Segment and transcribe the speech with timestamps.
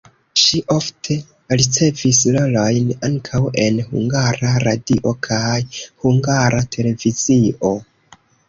[0.43, 1.17] Ŝi ofte
[1.61, 5.61] ricevis rolojn ankaŭ en Hungara Radio kaj
[6.07, 7.75] Hungara Televizio.